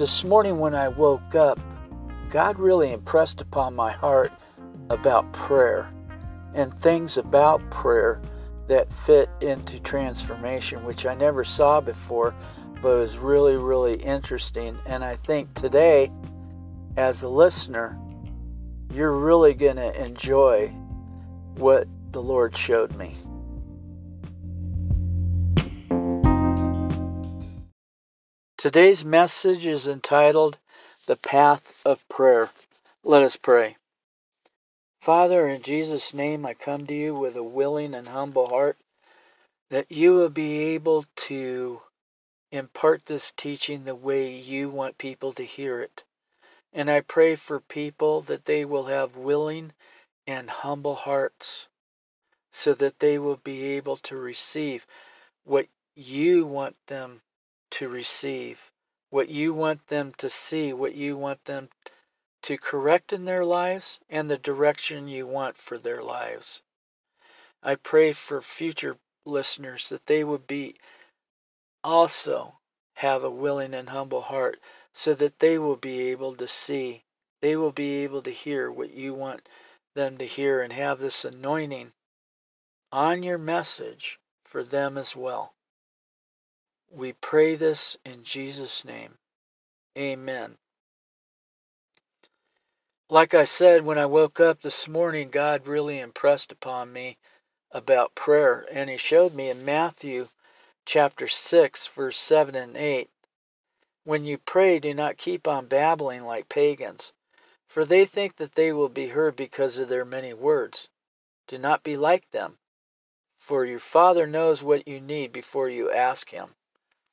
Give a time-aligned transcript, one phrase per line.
[0.00, 1.60] This morning when I woke up,
[2.30, 4.32] God really impressed upon my heart
[4.88, 5.92] about prayer
[6.54, 8.18] and things about prayer
[8.66, 12.34] that fit into transformation, which I never saw before,
[12.80, 14.78] but was really, really interesting.
[14.86, 16.10] And I think today,
[16.96, 18.00] as a listener,
[18.94, 20.68] you're really going to enjoy
[21.56, 23.16] what the Lord showed me.
[28.60, 30.58] Today's message is entitled
[31.06, 32.50] The Path of Prayer.
[33.02, 33.78] Let us pray.
[35.00, 38.76] Father, in Jesus' name, I come to you with a willing and humble heart
[39.70, 41.80] that you will be able to
[42.52, 46.04] impart this teaching the way you want people to hear it.
[46.74, 49.72] And I pray for people that they will have willing
[50.26, 51.66] and humble hearts
[52.52, 54.86] so that they will be able to receive
[55.44, 57.22] what you want them
[57.70, 58.70] to receive,
[59.10, 61.68] what you want them to see, what you want them
[62.42, 66.62] to correct in their lives, and the direction you want for their lives.
[67.62, 70.76] I pray for future listeners that they would be
[71.84, 72.58] also
[72.94, 74.60] have a willing and humble heart
[74.92, 77.04] so that they will be able to see,
[77.40, 79.48] they will be able to hear what you want
[79.94, 81.92] them to hear and have this anointing
[82.92, 85.54] on your message for them as well.
[86.92, 89.16] We pray this in Jesus' name.
[89.96, 90.58] Amen.
[93.08, 97.16] Like I said, when I woke up this morning, God really impressed upon me
[97.70, 100.28] about prayer, and He showed me in Matthew
[100.84, 103.08] chapter 6, verse 7 and 8
[104.04, 107.12] When you pray, do not keep on babbling like pagans,
[107.68, 110.88] for they think that they will be heard because of their many words.
[111.46, 112.58] Do not be like them,
[113.38, 116.56] for your Father knows what you need before you ask Him.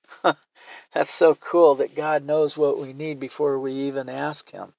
[0.94, 4.74] That's so cool that God knows what we need before we even ask Him.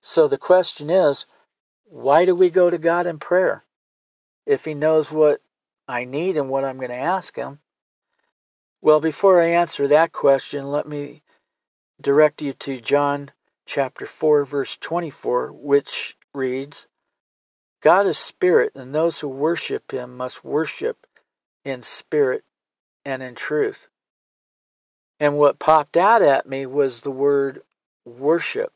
[0.00, 1.26] So the question is,
[1.84, 3.62] why do we go to God in prayer?
[4.46, 5.40] If He knows what
[5.88, 7.60] I need and what I'm going to ask Him.
[8.80, 11.22] Well, before I answer that question, let me
[12.00, 13.30] direct you to John
[13.66, 16.86] chapter 4, verse 24, which reads
[17.82, 21.06] God is spirit, and those who worship Him must worship
[21.64, 22.44] in spirit
[23.04, 23.88] and in truth.
[25.22, 27.62] And what popped out at me was the word
[28.04, 28.72] worship,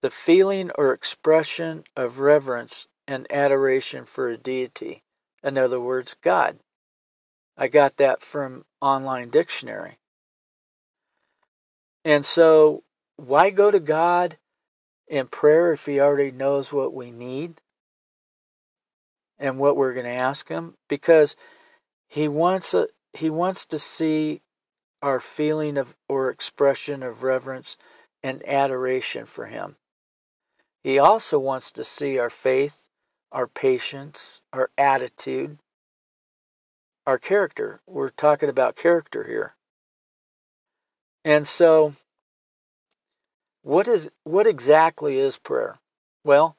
[0.00, 5.04] the feeling or expression of reverence and adoration for a deity.
[5.44, 6.58] In other words, God.
[7.56, 9.98] I got that from online dictionary.
[12.04, 12.82] And so,
[13.14, 14.36] why go to God
[15.06, 17.60] in prayer if He already knows what we need
[19.38, 20.74] and what we're going to ask Him?
[20.88, 21.36] Because
[22.08, 24.40] He wants a, He wants to see
[25.04, 27.76] our feeling of or expression of reverence
[28.22, 29.76] and adoration for Him.
[30.82, 32.88] He also wants to see our faith,
[33.30, 35.58] our patience, our attitude,
[37.06, 37.82] our character.
[37.86, 39.54] We're talking about character here.
[41.22, 41.92] And so
[43.60, 45.78] what is what exactly is prayer?
[46.24, 46.56] Well,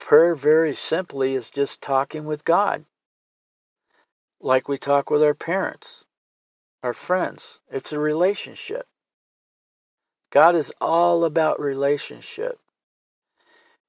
[0.00, 2.84] prayer very simply is just talking with God.
[4.40, 6.04] Like we talk with our parents,
[6.82, 7.60] our friends.
[7.70, 8.86] It's a relationship.
[10.30, 12.58] God is all about relationship.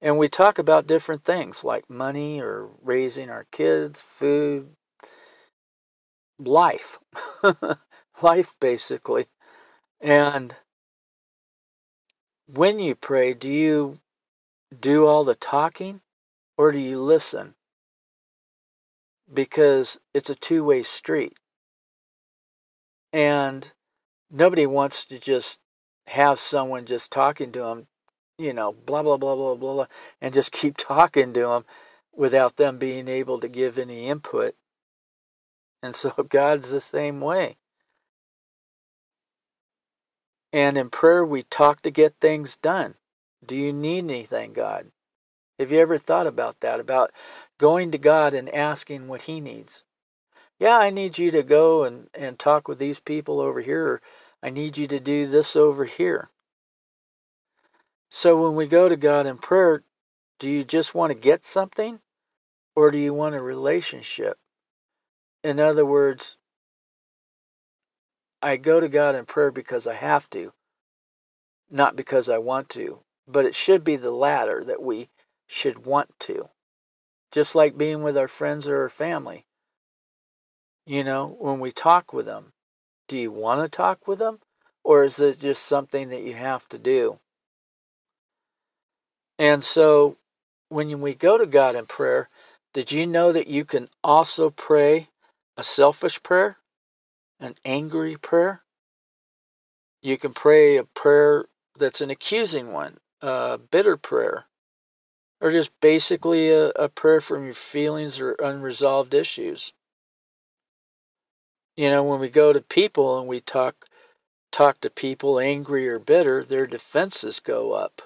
[0.02, 4.76] And we talk about different things like money or raising our kids, food,
[6.40, 6.98] life.
[8.24, 9.28] life, basically.
[10.02, 10.56] And
[12.48, 14.00] when you pray, do you
[14.80, 16.02] do all the talking
[16.58, 17.54] or do you listen?
[19.32, 21.38] Because it's a two way street.
[23.14, 23.70] And
[24.30, 25.60] nobody wants to just
[26.08, 27.88] have someone just talking to them,
[28.38, 29.86] you know, blah, blah, blah, blah, blah, blah,
[30.22, 31.66] and just keep talking to them
[32.14, 34.56] without them being able to give any input.
[35.84, 37.58] And so God's the same way.
[40.54, 42.96] And in prayer, we talk to get things done.
[43.46, 44.92] Do you need anything, God?
[45.58, 46.80] Have you ever thought about that?
[46.80, 47.12] About
[47.58, 49.84] going to God and asking what He needs?
[50.62, 54.02] Yeah, I need you to go and, and talk with these people over here, or
[54.44, 56.30] I need you to do this over here.
[58.12, 59.82] So when we go to God in prayer,
[60.40, 62.00] do you just want to get something,
[62.76, 64.38] or do you want a relationship?
[65.44, 66.38] In other words,
[68.44, 70.54] I go to God in prayer because I have to,
[71.72, 73.00] not because I want to.
[73.28, 75.10] But it should be the latter that we
[75.48, 76.50] should want to.
[77.32, 79.48] Just like being with our friends or our family.
[80.86, 82.54] You know, when we talk with them,
[83.08, 84.40] do you want to talk with them
[84.84, 87.20] Or is it just something that you have to do?
[89.40, 90.18] And so
[90.70, 92.30] when we go to God in prayer,
[92.74, 95.10] did you know that you can also pray
[95.58, 96.58] a selfish prayer,
[97.40, 98.64] an angry prayer?
[100.02, 101.46] You can pray a prayer
[101.80, 104.46] that's an accusing one, a bitter prayer,
[105.42, 109.74] or just basically a, a prayer from your feelings or unresolved issues.
[111.76, 113.88] You know, when we go to people and we talk
[114.52, 118.02] talk to people angry or bitter, their defenses go up.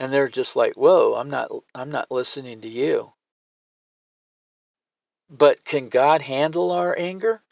[0.00, 3.14] And they're just like, "Whoa, I'm not I'm not listening to you."
[5.30, 7.42] But can God handle our anger?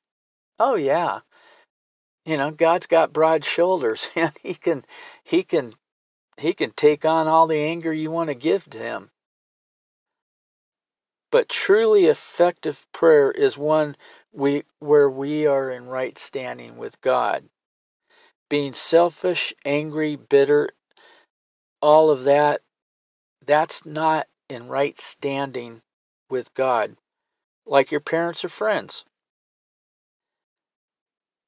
[0.59, 1.21] Oh yeah.
[2.25, 4.85] You know, God's got broad shoulders and he can
[5.25, 5.75] he can
[6.39, 9.12] he can take on all the anger you want to give to him.
[11.33, 13.97] But truly effective prayer is one
[14.33, 17.49] we where we are in right standing with God.
[18.49, 20.71] Being selfish, angry, bitter,
[21.81, 22.63] all of that
[23.45, 25.83] that's not in right standing
[26.31, 26.97] with God.
[27.67, 29.05] Like your parents or friends.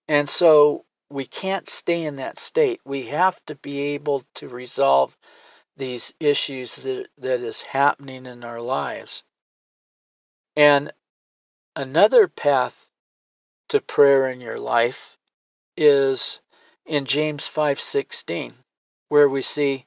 [0.09, 2.81] And so we can't stay in that state.
[2.85, 5.17] We have to be able to resolve
[5.77, 9.25] these issues that, that is happening in our lives.
[10.57, 10.93] And
[11.75, 12.91] another path
[13.69, 15.19] to prayer in your life
[15.77, 16.41] is
[16.87, 18.65] in James 5:16
[19.09, 19.87] where we see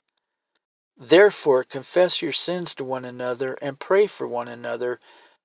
[0.98, 5.00] therefore confess your sins to one another and pray for one another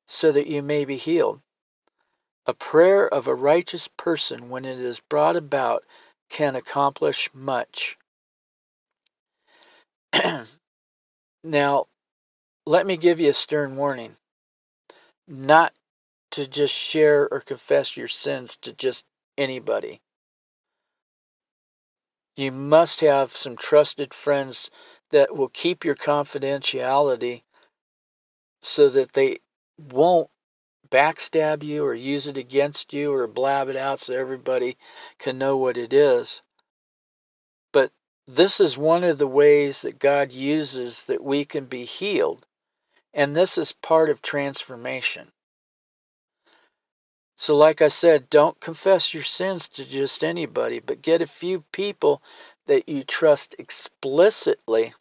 [0.06, 1.40] so that you may be healed.
[2.46, 5.84] A prayer of a righteous person, when it is brought about,
[6.28, 7.96] can accomplish much.
[11.44, 11.86] now,
[12.66, 14.16] let me give you a stern warning
[15.32, 15.72] not
[16.30, 19.06] to just share or confess your sins to just
[19.38, 20.02] anybody.
[22.36, 24.70] You must have some trusted friends
[25.10, 27.42] that will keep your confidentiality
[28.60, 29.38] so that they
[29.78, 30.28] won't
[30.90, 34.76] backstab you or use it against you or blab it out so everybody
[35.18, 36.42] can know what it is.
[37.72, 37.90] But
[38.26, 42.46] this is one of the ways that God uses that we can be healed.
[43.14, 45.32] And this is part of transformation.
[47.36, 51.64] So, like I said, don't confess your sins to just anybody, but get a few
[51.72, 52.22] people
[52.66, 54.94] that you trust explicitly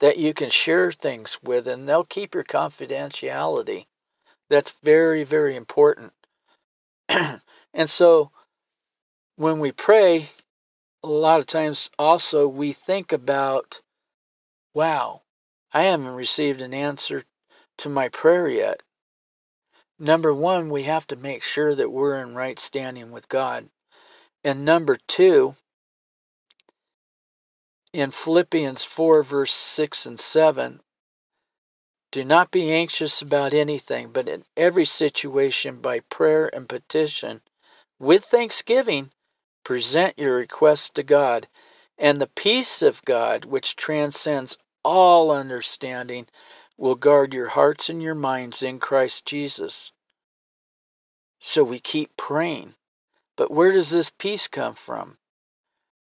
[0.00, 3.86] that you can share things with, and they'll keep your confidentiality.
[4.50, 6.12] That's very, very important.
[7.08, 8.30] and so
[9.36, 10.30] when we pray,
[11.02, 13.80] a lot of times also we think about,
[14.74, 15.22] wow,
[15.72, 17.24] I haven't received an answer
[17.78, 18.82] to my prayer yet.
[19.98, 23.70] Number one, we have to make sure that we're in right standing with God.
[24.44, 25.56] And number two,
[27.92, 30.80] in Philippians 4, verse 6 and 7,
[32.12, 37.42] do not be anxious about anything, but in every situation, by prayer and petition,
[37.98, 39.12] with thanksgiving,
[39.64, 41.48] present your requests to God.
[41.98, 46.28] And the peace of God, which transcends all understanding,
[46.76, 49.92] will guard your hearts and your minds in Christ Jesus.
[51.40, 52.74] So we keep praying.
[53.36, 55.18] But where does this peace come from?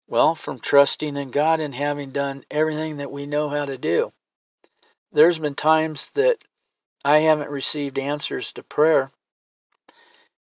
[0.06, 4.12] Well, from trusting in God and having done everything that we know how to do
[5.14, 6.44] there's been times that
[7.04, 9.12] I haven't received answers to prayer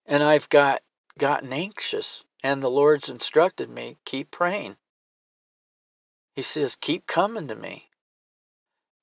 [0.04, 0.82] and I've got
[1.16, 4.76] gotten anxious and the Lord's instructed me keep praying.
[6.34, 7.88] He says keep coming to me.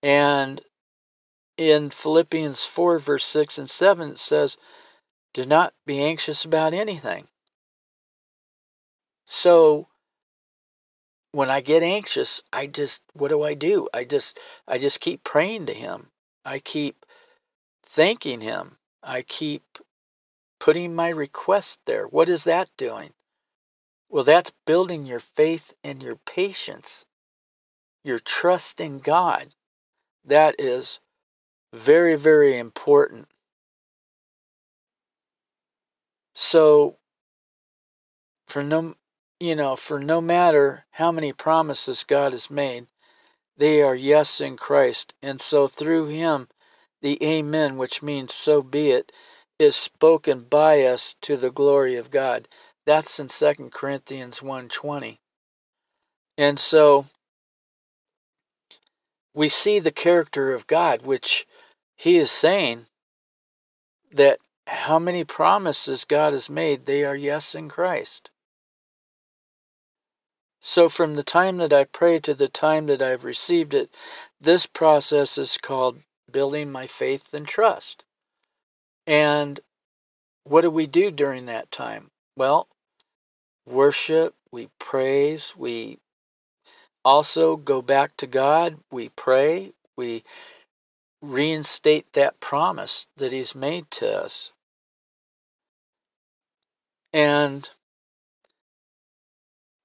[0.03, 0.62] And
[1.58, 4.58] in Philippians 4 verse 6 and 7 it says
[5.34, 7.27] do not be anxious about anything.
[9.25, 9.88] So
[11.31, 13.88] when I get anxious, I just what do I do?
[13.93, 16.12] I just I just keep praying to him.
[16.43, 17.05] I keep
[17.84, 18.77] thanking him.
[19.03, 19.63] I keep
[20.60, 22.05] putting my request there.
[22.08, 23.13] What is that doing?
[24.10, 27.05] Well, that's building your faith and your patience,
[28.03, 29.55] your trust in God.
[30.25, 31.00] That is
[31.74, 33.28] very, very important.
[36.34, 36.98] So,
[38.48, 38.96] for no
[39.40, 42.86] you know, for no matter how many promises God has made,
[43.58, 45.16] they are yes in Christ.
[45.22, 46.48] And so through him,
[47.01, 49.12] the Amen, which means so be it,
[49.58, 52.48] is spoken by us to the glory of God.
[52.86, 55.20] That's in 2 Corinthians 1:20.
[56.38, 57.06] And so
[59.33, 61.47] we see the character of God, which
[61.95, 62.88] he is saying
[64.11, 68.29] that how many promises God has made, they are yes in Christ.
[70.59, 73.93] So, from the time that I pray to the time that I've received it,
[74.39, 76.00] this process is called
[76.31, 78.03] building my faith and trust.
[79.07, 79.59] And
[80.43, 82.11] what do we do during that time?
[82.35, 82.67] Well,
[83.65, 86.00] worship, we praise, we
[87.05, 90.24] also go back to God, we pray, we
[91.22, 94.53] reinstate that promise that He's made to us.
[97.13, 97.70] And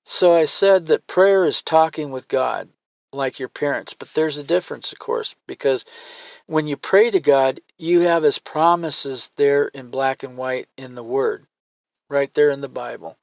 [0.04, 2.68] so I said that prayer is talking with God
[3.12, 5.85] like your parents, but there's a difference, of course, because
[6.46, 10.94] when you pray to God, you have His promises there in black and white in
[10.94, 11.46] the Word,
[12.11, 13.18] right there in the Bible.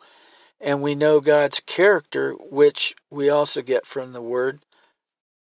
[0.63, 4.63] And we know God's character, which we also get from the Word,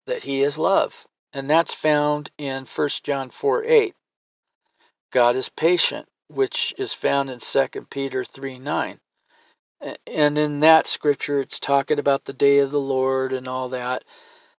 [0.08, 1.08] that He is love.
[1.32, 3.96] And that's found in 1 John 4 8.
[5.12, 9.00] God is patient, which is found in 2 Peter 3 9.
[10.08, 14.04] And in that scripture, it's talking about the day of the Lord and all that.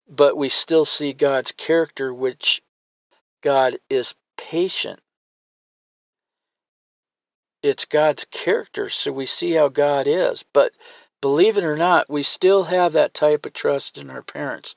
[0.08, 2.62] But we still see God's character, which
[3.42, 5.00] God is patient.
[7.64, 10.44] It's God's character, so we see how God is.
[10.54, 10.74] But
[11.22, 14.76] believe it or not, we still have that type of trust in our parents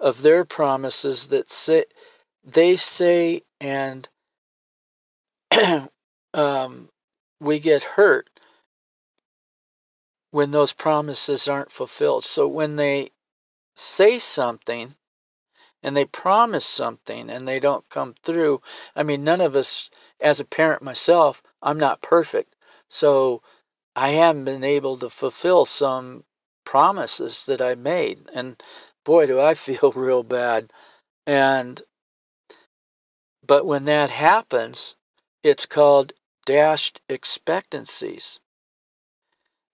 [0.00, 1.84] of their promises that say
[2.44, 4.08] they say and
[6.34, 6.88] um,
[7.40, 8.28] we get hurt
[10.30, 12.24] when those promises aren't fulfilled.
[12.24, 13.12] So when they
[13.76, 14.96] say something
[15.82, 18.60] and they promise something and they don't come through,
[18.96, 22.54] I mean, none of us, as a parent myself, I'm not perfect.
[22.88, 23.42] So
[23.96, 26.24] I haven't been able to fulfill some
[26.64, 28.28] promises that I made.
[28.34, 28.62] And
[29.04, 30.72] boy, do I feel real bad.
[31.26, 31.82] And,
[33.44, 34.94] but when that happens,
[35.42, 36.12] it's called
[36.46, 38.38] dashed expectancies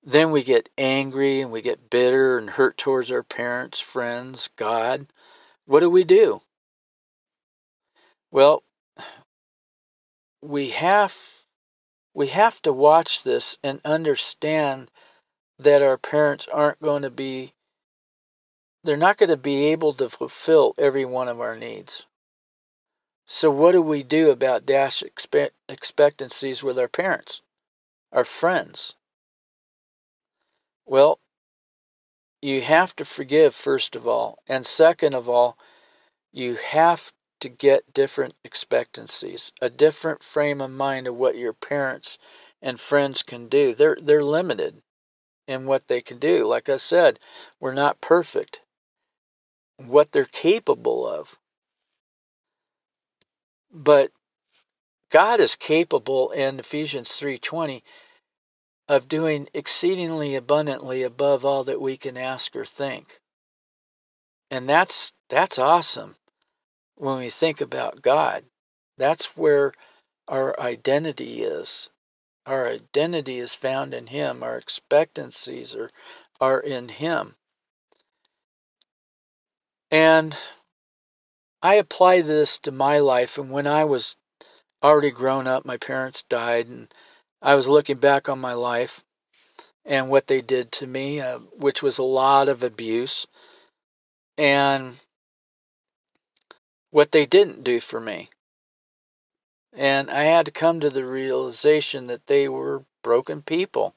[0.03, 5.13] then we get angry and we get bitter and hurt towards our parents, friends, God.
[5.67, 6.41] What do we do?
[8.31, 8.63] Well,
[10.43, 11.17] we have
[12.15, 14.91] we have to watch this and understand
[15.59, 17.53] that our parents aren't going to be
[18.83, 22.07] they're not going to be able to fulfill every one of our needs.
[23.27, 27.43] So what do we do about dash expect, expectancies with our parents,
[28.11, 28.95] our friends,
[30.87, 31.21] well,
[32.43, 34.43] you have to forgive, first of all.
[34.49, 35.57] And second of all,
[36.33, 42.19] you have to get different expectancies, a different frame of mind of what your parents
[42.63, 43.75] and friends can do.
[43.75, 44.83] They're, they're limited
[45.47, 46.47] in what they can do.
[46.47, 47.19] Like I said,
[47.59, 48.61] we're not perfect.
[49.77, 51.39] What they're capable of.
[53.73, 54.13] But
[55.11, 57.83] God is capable in Ephesians 3:20
[58.89, 63.21] of doing exceedingly abundantly above all that we can ask or think.
[64.51, 66.17] And that's that's awesome
[67.01, 68.45] when we think about God.
[68.99, 69.73] That's where
[70.29, 71.91] our identity is.
[72.47, 74.43] Our identity is found in him.
[74.43, 75.91] Our expectancies are
[76.41, 77.37] are in him.
[79.91, 80.37] And
[81.63, 84.17] I apply this to my life and when I was
[84.83, 86.93] already grown up, my parents died and
[87.43, 89.05] I was looking back on my life
[89.85, 93.27] and what they did to me, uh, which was a lot of abuse,
[94.37, 94.95] and
[96.91, 98.31] what they didn't do for me.
[99.73, 103.95] And I had to come to the realization that they were broken people,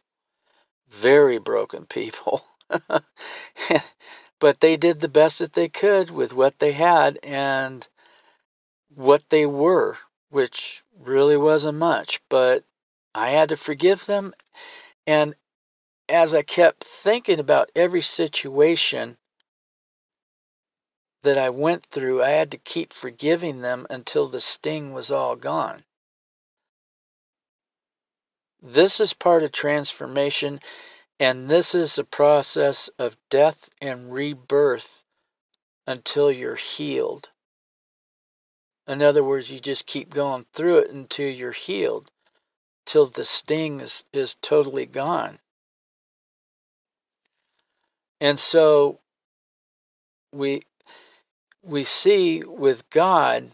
[0.88, 2.46] very broken people.
[4.40, 7.88] but they did the best that they could with what they had and
[8.90, 9.98] what they were,
[10.30, 12.22] which really wasn't much.
[12.30, 12.64] But
[13.16, 14.34] I had to forgive them.
[15.08, 15.36] And
[16.08, 19.18] as I kept thinking about every situation
[21.24, 25.36] that I went through, I had to keep forgiving them until the sting was all
[25.36, 25.84] gone.
[28.62, 30.62] This is part of transformation,
[31.20, 35.04] and this is the process of death and rebirth
[35.86, 37.30] until you're healed.
[38.88, 42.12] In other words, you just keep going through it until you're healed
[42.86, 45.40] till the sting is, is totally gone.
[48.20, 49.00] And so
[50.32, 50.64] we
[51.64, 53.52] we see with God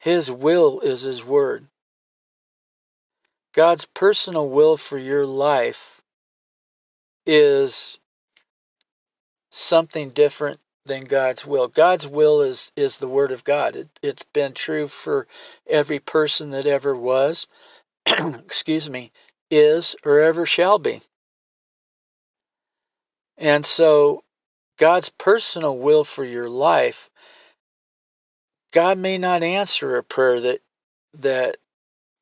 [0.00, 1.66] his will is his word.
[3.54, 6.02] God's personal will for your life
[7.24, 7.98] is
[9.50, 11.68] something different than God's will.
[11.68, 13.76] God's will is is the word of God.
[13.76, 15.26] It, it's been true for
[15.66, 17.46] every person that ever was,
[18.06, 19.12] excuse me,
[19.50, 21.00] is or ever shall be.
[23.38, 24.23] And so,
[24.76, 27.10] God's personal will for your life,
[28.72, 30.60] God may not answer a prayer that
[31.14, 31.58] that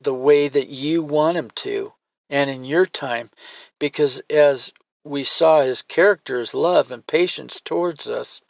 [0.00, 1.94] the way that you want him to
[2.28, 3.30] and in your time
[3.78, 4.72] because as
[5.04, 8.40] we saw his character is love and patience towards us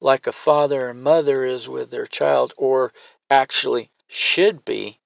[0.00, 2.92] like a father and mother is with their child or
[3.30, 4.98] actually should be.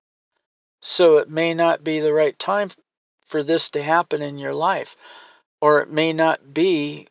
[0.81, 2.71] So it may not be the right time
[3.25, 4.97] for this to happen in your life
[5.61, 7.07] or it may not be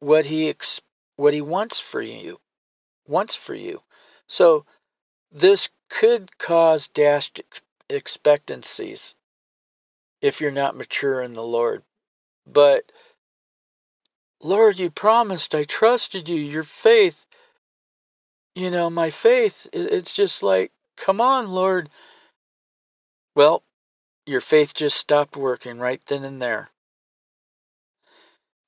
[0.00, 0.80] what he ex-
[1.16, 2.38] what he wants for you
[3.06, 3.82] wants for you
[4.26, 4.64] so
[5.30, 7.40] this could cause dashed
[7.88, 9.14] expectancies
[10.20, 11.82] if you're not mature in the Lord.
[12.46, 12.90] But,
[14.40, 17.26] Lord, you promised, I trusted you, your faith,
[18.54, 21.90] you know, my faith, it's just like, come on, Lord.
[23.34, 23.62] Well,
[24.24, 26.70] your faith just stopped working right then and there.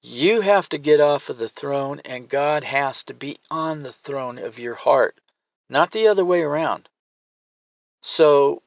[0.00, 3.93] You have to get off of the throne, and God has to be on the
[3.93, 5.21] throne of your heart,
[5.69, 6.88] not the other way around.
[8.00, 8.62] So,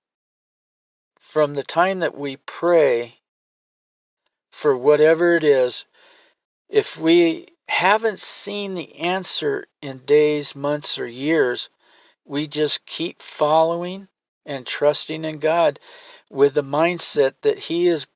[1.17, 3.21] from the time that we pray
[4.51, 5.85] for whatever it is,
[6.67, 11.69] if we haven't seen the answer in days, months, or years,
[12.25, 14.09] we just keep following
[14.45, 15.79] and trusting in God
[16.29, 18.07] with the mindset that He is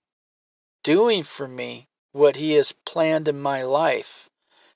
[0.84, 4.30] doing for me what He has planned in my life.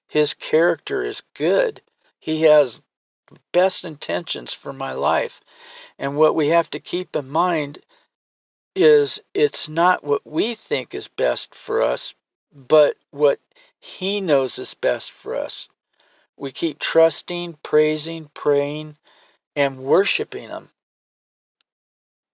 [0.10, 1.82] His character is good.
[2.20, 2.82] He has
[3.54, 5.40] best intentions for my life.
[5.98, 7.80] And what we have to keep in mind
[8.76, 12.14] is it's not what we think is best for us,
[12.52, 13.40] but what
[13.80, 15.70] He knows is best for us.
[16.36, 18.98] We keep trusting, praising, praying,
[19.56, 20.72] and worshiping Him.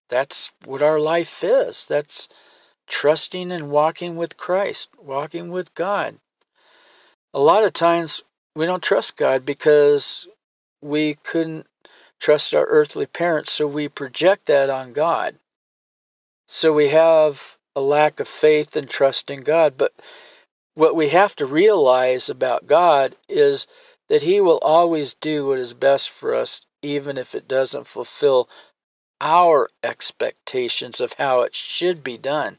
[0.08, 1.86] That's what our life is.
[1.86, 2.28] That's
[2.86, 6.18] trusting and walking with Christ, walking with God.
[7.34, 8.22] A lot of times
[8.54, 10.28] we don't trust God because
[10.80, 11.66] we couldn't
[12.18, 15.36] trust our earthly parents, so we project that on God.
[16.48, 19.76] So we have a lack of faith and trust in God.
[19.76, 19.92] But
[20.74, 23.66] what we have to realize about God is
[24.08, 28.48] that He will always do what is best for us, even if it doesn't fulfill
[29.20, 32.58] our expectations of how it should be done.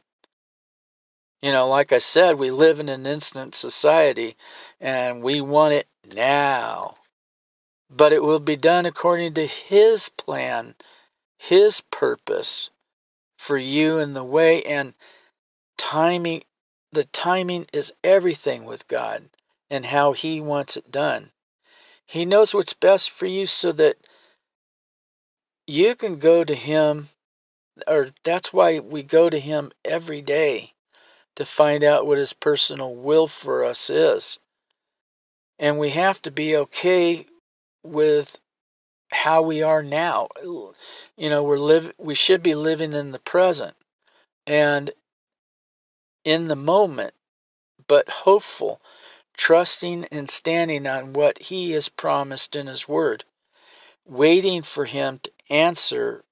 [1.42, 4.36] You know, like I said, we live in an instant society
[4.80, 6.98] and we want it now.
[7.90, 10.76] But it will be done according to His plan,
[11.38, 12.72] His purpose,
[13.38, 14.94] for you in the way and
[15.78, 16.44] timing
[16.92, 19.30] the timing is everything with God
[19.70, 21.32] and how he wants it done.
[22.06, 23.98] He knows what's best for you so that
[25.68, 27.10] you can go to him
[27.86, 30.74] or that's why we go to him every day
[31.38, 34.40] to find out what his personal will for us is.
[35.60, 37.26] And we have to be okay
[37.84, 38.40] with
[39.12, 40.30] how we are now.
[40.44, 43.76] You know, we're live we should be living in the present
[44.48, 44.90] and
[46.24, 47.14] in the moment,
[47.88, 48.82] but hopeful,
[49.36, 53.24] trusting and standing on what he has promised in his word,
[54.06, 56.24] waiting for him to answer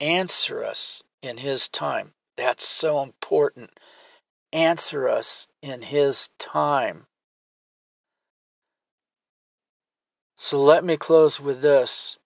[0.00, 2.12] answer us in his time.
[2.36, 3.70] That's so important.
[4.52, 7.06] Answer us in his time.
[10.36, 12.18] So let me close with this.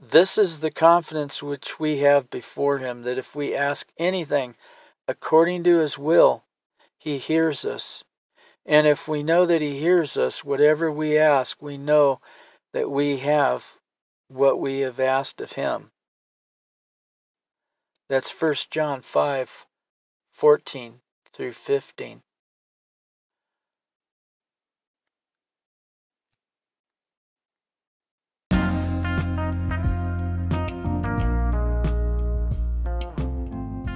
[0.00, 4.56] This is the confidence which we have before Him that if we ask anything
[5.06, 6.44] according to His will,
[6.98, 8.02] He hears us.
[8.66, 12.20] And if we know that He hears us, whatever we ask, we know
[12.72, 13.80] that we have
[14.28, 15.92] what we have asked of Him.
[18.12, 19.66] That's 1 John 5
[20.32, 21.00] 14
[21.32, 22.20] through 15.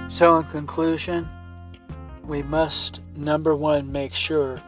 [0.07, 1.29] So, in conclusion,
[2.23, 4.59] we must, number one, make sure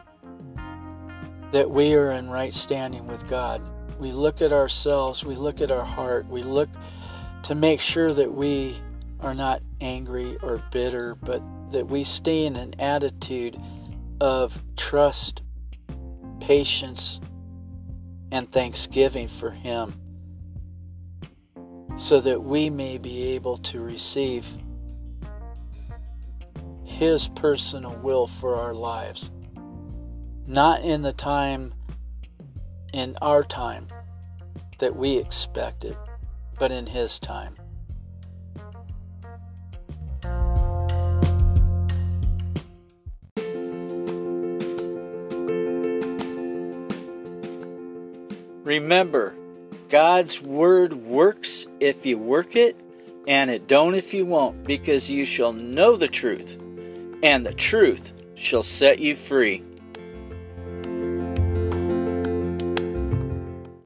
[1.50, 3.60] that we are in right standing with God.
[3.98, 6.68] We look at ourselves, we look at our heart, we look
[7.42, 8.80] to make sure that we
[9.22, 13.56] are not angry or bitter, but that we stay in an attitude
[14.20, 15.42] of trust,
[16.40, 17.20] patience,
[18.32, 19.94] and thanksgiving for Him
[21.96, 24.46] so that we may be able to receive
[27.00, 29.30] his personal will for our lives.
[30.46, 31.72] Not in the time,
[32.92, 33.86] in our time
[34.80, 35.96] that we expected,
[36.58, 37.54] but in His time.
[48.80, 49.36] Remember,
[49.90, 52.74] God's word works if you work it,
[53.28, 56.56] and it don't if you won't, because you shall know the truth,
[57.22, 59.62] and the truth shall set you free.